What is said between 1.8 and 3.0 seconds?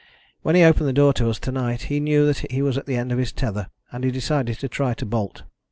he knew that he was at the